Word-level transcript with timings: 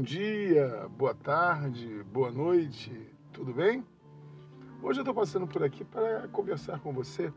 bom 0.00 0.04
dia, 0.04 0.88
boa 0.96 1.14
tarde, 1.14 2.02
boa 2.10 2.30
noite, 2.30 2.90
tudo 3.34 3.52
bem? 3.52 3.84
Hoje 4.82 4.98
eu 4.98 5.02
estou 5.02 5.14
passando 5.14 5.46
por 5.46 5.62
aqui 5.62 5.84
para 5.84 6.26
conversar 6.28 6.80
com 6.80 6.90
você 6.90 7.30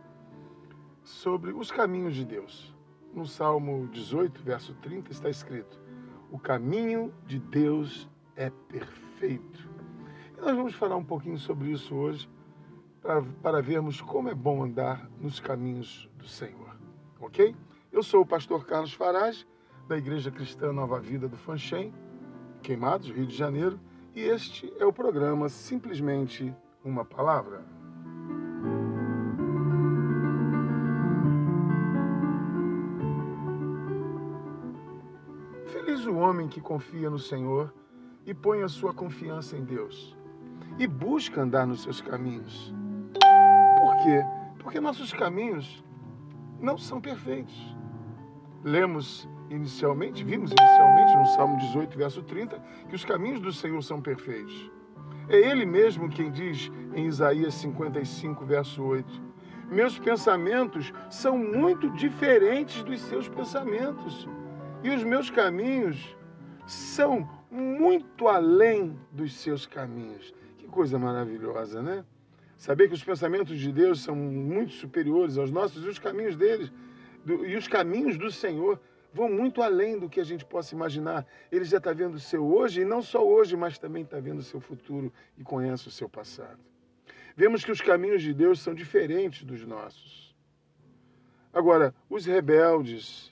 sobre 1.04 1.52
os 1.52 1.70
caminhos 1.70 2.16
de 2.16 2.24
Deus. 2.24 2.74
No 3.14 3.26
Salmo 3.26 3.90
18, 3.90 4.42
verso 4.42 4.74
30, 4.76 5.12
está 5.12 5.30
escrito: 5.30 5.78
O 6.32 6.40
caminho 6.40 7.14
de 7.28 7.38
Deus 7.38 8.10
é 8.38 8.50
perfeito. 8.50 9.70
E 10.38 10.40
nós 10.40 10.56
vamos 10.56 10.74
falar 10.74 10.96
um 10.96 11.04
pouquinho 11.04 11.38
sobre 11.38 11.70
isso 11.70 11.94
hoje, 11.94 12.30
para, 13.02 13.22
para 13.42 13.62
vermos 13.62 14.00
como 14.00 14.30
é 14.30 14.34
bom 14.34 14.64
andar 14.64 15.12
nos 15.20 15.38
caminhos 15.38 16.10
do 16.18 16.30
Senhor, 16.30 16.78
ok? 17.20 17.54
Eu 17.92 18.02
sou 18.02 18.22
o 18.22 18.26
pastor 18.26 18.66
Carlos 18.66 18.94
Farage, 18.94 19.46
da 19.86 19.98
Igreja 19.98 20.32
Cristã 20.32 20.72
Nova 20.72 20.98
Vida 21.02 21.28
do 21.28 21.36
Fanchen 21.36 21.94
Queimados, 22.64 23.10
Rio 23.10 23.28
de 23.28 23.36
Janeiro, 23.36 23.78
e 24.16 24.22
este 24.22 24.74
é 24.80 24.86
o 24.86 24.94
programa 24.94 25.50
Simplesmente 25.50 26.56
uma 26.84 27.04
Palavra. 27.04 27.62
Feliz 35.66 36.06
o 36.06 36.16
homem 36.16 36.48
que 36.48 36.62
confia 36.62 37.10
no 37.10 37.20
Senhor 37.20 37.74
e 38.26 38.34
põe 38.34 38.64
a 38.64 38.70
sua 38.70 38.94
confiança 38.94 39.58
em 39.58 39.66
Deus 39.66 40.16
e 40.80 40.88
busca 40.88 41.42
andar 41.42 41.68
nos 41.68 41.84
seus 41.84 42.00
caminhos. 42.00 42.74
Por 43.78 43.98
quê? 44.04 44.24
Porque 44.60 44.80
nossos 44.80 45.12
caminhos 45.12 45.84
não 46.62 46.78
são 46.78 47.02
perfeitos. 47.02 47.76
Lemos 48.64 49.28
inicialmente, 49.50 50.24
vimos 50.24 50.52
inicialmente 50.52 51.16
no 51.16 51.26
Salmo 51.28 51.58
18, 51.58 51.98
verso 51.98 52.24
30, 52.24 52.60
que 52.90 52.96
os 52.96 53.06
caminhos 53.06 53.40
do 53.40 53.52
Senhor 53.52 53.82
são 53.82 54.02
perfeitos. 54.02 54.72
É 55.30 55.38
Ele 55.38 55.66
mesmo 55.66 56.10
quem 56.10 56.32
diz 56.32 56.72
em 56.94 57.06
Isaías 57.06 57.54
55, 57.56 58.46
verso 58.46 58.84
8: 58.84 59.22
Meus 59.72 59.98
pensamentos 59.98 60.94
são 61.10 61.38
muito 61.38 61.90
diferentes 61.92 62.84
dos 62.84 63.00
seus 63.02 63.30
pensamentos, 63.30 64.28
e 64.84 64.90
os 64.90 65.04
meus 65.04 65.30
caminhos 65.30 66.16
são 66.66 67.30
muito 67.50 68.28
além 68.28 69.00
dos 69.12 69.34
seus 69.36 69.66
caminhos. 69.66 70.34
Que 70.58 70.68
coisa 70.68 70.98
maravilhosa, 71.00 71.82
né? 71.82 72.04
Saber 72.58 72.88
que 72.88 72.94
os 72.94 73.04
pensamentos 73.04 73.60
de 73.60 73.72
Deus 73.72 74.02
são 74.02 74.16
muito 74.16 74.74
superiores 74.74 75.38
aos 75.38 75.52
nossos 75.52 75.84
e 75.84 75.88
os 75.88 76.00
caminhos 76.00 76.36
deles 76.36 76.72
do, 77.26 77.46
e 77.46 77.56
os 77.56 77.68
caminhos 77.68 78.18
do 78.18 78.32
Senhor 78.32 78.80
vão 79.14 79.30
muito 79.30 79.62
além 79.62 79.98
do 80.00 80.10
que 80.10 80.20
a 80.20 80.24
gente 80.24 80.44
possa 80.44 80.74
imaginar. 80.74 81.26
Ele 81.52 81.64
já 81.64 81.78
está 81.78 81.94
vendo 81.94 82.16
o 82.16 82.20
seu 82.20 82.46
hoje, 82.46 82.82
e 82.82 82.86
não 82.86 83.02
só 83.02 83.26
hoje, 83.26 83.56
mas 83.56 83.78
também 83.78 84.04
está 84.04 84.20
vendo 84.20 84.40
o 84.40 84.44
seu 84.44 84.60
futuro 84.60 85.14
e 85.38 85.44
conhece 85.44 85.88
o 85.88 85.92
seu 85.92 86.10
passado. 86.10 86.60
Vemos 87.36 87.64
que 87.64 87.72
os 87.72 87.80
caminhos 87.80 88.22
de 88.22 88.34
Deus 88.34 88.60
são 88.60 88.74
diferentes 88.74 89.44
dos 89.44 89.66
nossos. 89.66 90.36
Agora, 91.54 91.94
os 92.10 92.26
rebeldes, 92.26 93.32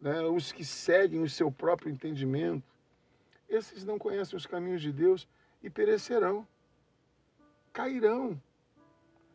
né, 0.00 0.20
os 0.22 0.50
que 0.50 0.64
seguem 0.64 1.22
o 1.22 1.30
seu 1.30 1.50
próprio 1.50 1.90
entendimento, 1.90 2.68
esses 3.48 3.84
não 3.84 3.98
conhecem 3.98 4.36
os 4.36 4.46
caminhos 4.46 4.82
de 4.82 4.92
Deus 4.92 5.28
e 5.62 5.70
perecerão, 5.70 6.46
cairão 7.72 8.40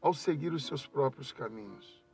ao 0.02 0.14
seguir 0.14 0.52
os 0.52 0.66
seus 0.66 0.86
próprios 0.86 1.32
caminhos 1.32 2.05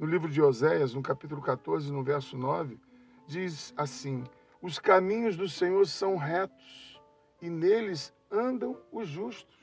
no 0.00 0.06
livro 0.06 0.30
de 0.30 0.40
Oséias, 0.40 0.94
no 0.94 1.02
capítulo 1.02 1.42
14, 1.42 1.92
no 1.92 2.02
verso 2.02 2.34
9, 2.34 2.80
diz 3.26 3.74
assim: 3.76 4.24
Os 4.62 4.78
caminhos 4.78 5.36
do 5.36 5.46
Senhor 5.46 5.86
são 5.86 6.16
retos 6.16 6.98
e 7.42 7.50
neles 7.50 8.10
andam 8.30 8.78
os 8.90 9.06
justos. 9.06 9.60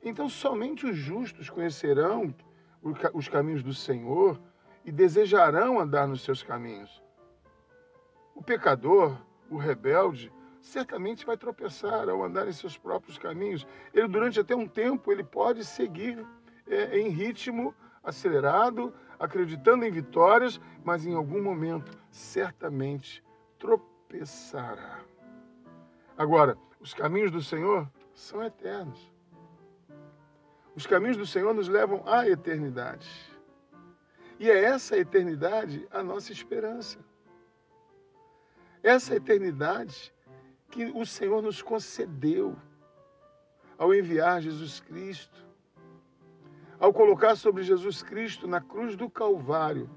Então, 0.00 0.28
somente 0.28 0.86
os 0.86 0.96
justos 0.96 1.50
conhecerão 1.50 2.32
os 3.12 3.28
caminhos 3.28 3.64
do 3.64 3.74
Senhor 3.74 4.40
e 4.84 4.92
desejarão 4.92 5.80
andar 5.80 6.06
nos 6.06 6.22
seus 6.22 6.44
caminhos. 6.44 7.02
O 8.36 8.44
pecador, 8.44 9.16
o 9.50 9.56
rebelde, 9.56 10.32
certamente 10.60 11.26
vai 11.26 11.36
tropeçar 11.36 12.08
ao 12.08 12.22
andar 12.22 12.46
em 12.46 12.52
seus 12.52 12.78
próprios 12.78 13.18
caminhos. 13.18 13.66
Ele, 13.92 14.06
durante 14.06 14.38
até 14.38 14.54
um 14.54 14.68
tempo, 14.68 15.10
ele 15.10 15.24
pode 15.24 15.64
seguir 15.64 16.24
é, 16.68 16.96
em 17.00 17.08
ritmo 17.08 17.74
acelerado, 18.02 18.92
acreditando 19.22 19.84
em 19.84 19.90
vitórias, 19.92 20.60
mas 20.82 21.06
em 21.06 21.14
algum 21.14 21.40
momento 21.40 21.96
certamente 22.10 23.24
tropeçará. 23.56 25.00
Agora, 26.18 26.58
os 26.80 26.92
caminhos 26.92 27.30
do 27.30 27.40
Senhor 27.40 27.88
são 28.12 28.42
eternos. 28.42 29.12
Os 30.74 30.88
caminhos 30.88 31.16
do 31.16 31.24
Senhor 31.24 31.54
nos 31.54 31.68
levam 31.68 32.02
à 32.04 32.28
eternidade. 32.28 33.08
E 34.40 34.50
é 34.50 34.64
essa 34.64 34.96
eternidade 34.96 35.86
a 35.92 36.02
nossa 36.02 36.32
esperança. 36.32 36.98
Essa 38.82 39.14
eternidade 39.14 40.12
que 40.68 40.86
o 40.86 41.06
Senhor 41.06 41.40
nos 41.40 41.62
concedeu 41.62 42.56
ao 43.78 43.94
enviar 43.94 44.42
Jesus 44.42 44.80
Cristo 44.80 45.46
ao 46.82 46.92
colocar 46.92 47.36
sobre 47.36 47.62
Jesus 47.62 48.02
Cristo 48.02 48.48
na 48.48 48.60
cruz 48.60 48.96
do 48.96 49.08
Calvário 49.08 49.88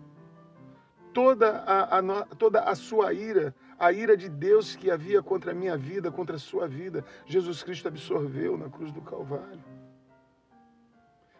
toda 1.11 1.63
a, 1.65 1.97
a, 1.97 2.25
toda 2.35 2.59
a 2.59 2.75
sua 2.75 3.11
ira, 3.11 3.55
a 3.79 3.91
ira 3.91 4.15
de 4.15 4.29
Deus 4.29 4.75
que 4.75 4.91
havia 4.91 5.23
contra 5.23 5.51
a 5.51 5.55
minha 5.55 5.75
vida, 5.75 6.11
contra 6.11 6.35
a 6.35 6.39
sua 6.39 6.67
vida, 6.67 7.03
Jesus 7.25 7.63
Cristo 7.63 7.87
absorveu 7.87 8.55
na 8.55 8.69
cruz 8.69 8.91
do 8.91 9.01
Calvário. 9.01 9.63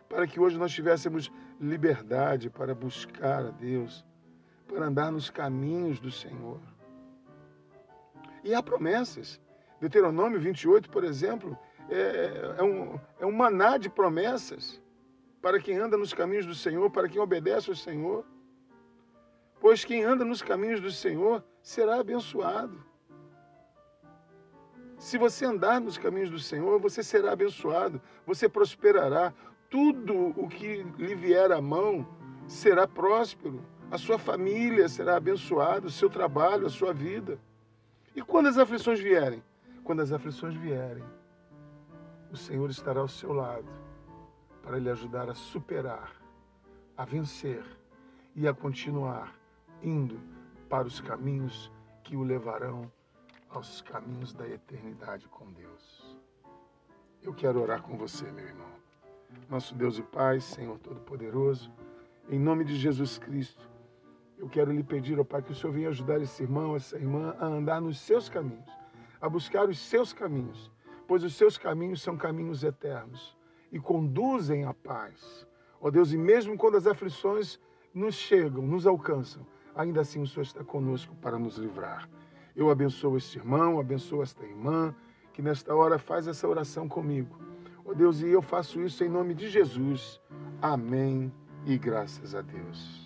Para 0.10 0.26
que 0.26 0.40
hoje 0.40 0.58
nós 0.58 0.72
tivéssemos 0.72 1.32
liberdade 1.62 2.50
para 2.50 2.74
buscar 2.74 3.46
a 3.46 3.52
Deus, 3.52 4.04
para 4.68 4.86
andar 4.88 5.12
nos 5.12 5.30
caminhos 5.30 6.00
do 6.00 6.10
Senhor. 6.10 6.60
E 8.44 8.52
há 8.52 8.64
promessas. 8.64 9.40
Deuteronômio 9.80 10.40
28, 10.40 10.90
por 10.90 11.04
exemplo, 11.04 11.56
é, 11.88 12.56
é, 12.58 12.64
um, 12.64 13.00
é 13.20 13.26
um 13.28 13.32
maná 13.32 13.78
de 13.78 13.90
promessas 13.90 14.84
para 15.46 15.60
quem 15.60 15.78
anda 15.78 15.96
nos 15.96 16.12
caminhos 16.12 16.48
do 16.48 16.56
Senhor, 16.56 16.90
para 16.90 17.08
quem 17.08 17.22
obedece 17.22 17.70
ao 17.70 17.76
Senhor. 17.76 18.26
Pois 19.62 19.86
quem 19.86 20.04
anda 20.04 20.26
nos 20.26 20.42
caminhos 20.42 20.82
do 20.82 20.90
Senhor 20.90 21.44
será 21.62 22.00
abençoado. 22.00 22.84
Se 24.98 25.20
você 25.20 25.46
andar 25.46 25.80
nos 25.80 26.00
caminhos 26.00 26.32
do 26.32 26.40
Senhor, 26.40 26.80
você 26.80 27.04
será 27.04 27.34
abençoado, 27.34 28.02
você 28.26 28.50
prosperará. 28.50 29.32
Tudo 29.70 30.34
o 30.36 30.48
que 30.48 30.82
lhe 30.98 31.14
vier 31.14 31.52
à 31.52 31.62
mão 31.62 32.08
será 32.48 32.88
próspero. 32.88 33.64
A 33.92 34.00
sua 34.00 34.18
família 34.18 34.90
será 34.90 35.16
abençoada, 35.18 35.86
o 35.86 35.92
seu 35.92 36.10
trabalho, 36.10 36.66
a 36.66 36.72
sua 36.72 36.92
vida. 36.92 37.38
E 38.16 38.22
quando 38.24 38.48
as 38.48 38.58
aflições 38.58 39.00
vierem? 39.00 39.44
Quando 39.84 40.02
as 40.02 40.12
aflições 40.12 40.56
vierem, 40.56 41.04
o 42.32 42.36
Senhor 42.36 42.68
estará 42.72 43.02
ao 43.02 43.08
seu 43.08 43.32
lado 43.32 43.86
para 44.66 44.80
lhe 44.80 44.90
ajudar 44.90 45.30
a 45.30 45.36
superar, 45.36 46.12
a 46.98 47.06
vencer 47.06 47.64
e 48.36 48.48
a 48.48 48.54
continuar 48.54 49.36
indo 49.84 50.20
para 50.68 50.88
os 50.88 51.00
caminhos 51.00 51.72
que 52.04 52.18
o 52.18 52.24
levarão 52.24 52.92
aos 53.50 53.82
caminhos 53.82 54.34
da 54.34 54.50
eternidade 54.50 55.28
com 55.28 55.46
Deus. 55.54 56.18
Eu 57.22 57.32
quero 57.32 57.62
orar 57.62 57.84
com 57.84 57.96
você, 57.96 58.26
meu 58.32 58.44
irmão. 58.44 58.72
Nosso 59.48 59.76
Deus 59.76 60.00
e 60.00 60.02
Pai, 60.02 60.40
Senhor 60.40 60.80
Todo-Poderoso, 60.80 61.72
em 62.28 62.40
nome 62.40 62.66
de 62.66 62.76
Jesus 62.76 63.20
Cristo, 63.20 63.70
eu 64.36 64.50
quero 64.50 64.72
lhe 64.72 64.84
pedir, 64.84 65.20
ó 65.20 65.24
Pai, 65.24 65.44
que 65.44 65.52
o 65.52 65.56
Senhor 65.56 65.74
venha 65.74 65.90
ajudar 65.90 66.20
esse 66.20 66.42
irmão, 66.42 66.76
essa 66.76 66.98
irmã 66.98 67.36
a 67.40 67.46
andar 67.46 67.80
nos 67.80 68.00
seus 68.00 68.28
caminhos, 68.28 68.72
a 69.22 69.30
buscar 69.30 69.70
os 69.70 69.78
seus 69.78 70.12
caminhos, 70.12 70.72
pois 71.08 71.24
os 71.24 71.36
seus 71.36 71.56
caminhos 71.56 72.02
são 72.02 72.18
caminhos 72.18 72.64
eternos 72.64 73.38
e 73.76 73.80
conduzem 73.80 74.64
à 74.64 74.74
paz. 74.74 75.46
Ó 75.82 75.92
Deus, 75.92 76.14
e 76.14 76.18
mesmo 76.18 76.58
quando 76.58 76.78
as 76.78 76.88
aflições 76.88 77.60
nos 77.94 78.16
chegam, 78.16 78.66
nos 78.66 78.88
alcançam, 78.88 79.46
ainda 79.76 80.00
assim 80.00 80.22
o 80.22 80.26
Senhor 80.26 80.44
está 80.44 80.64
conosco 80.64 81.14
para 81.18 81.38
nos 81.38 81.58
livrar. 81.58 82.10
Eu 82.56 82.70
abençoo 82.70 83.18
este 83.18 83.38
irmão, 83.38 83.78
abençoo 83.78 84.24
esta 84.24 84.46
irmã, 84.46 84.96
que 85.34 85.42
nesta 85.42 85.76
hora 85.76 86.00
faz 86.00 86.26
essa 86.26 86.48
oração 86.48 86.88
comigo. 86.88 87.38
Ó 87.86 87.94
Deus, 87.94 88.22
e 88.22 88.30
eu 88.30 88.42
faço 88.42 88.80
isso 88.80 89.04
em 89.04 89.10
nome 89.10 89.34
de 89.34 89.50
Jesus. 89.50 90.22
Amém 90.62 91.30
e 91.66 91.78
graças 91.78 92.34
a 92.34 92.42
Deus. 92.42 93.05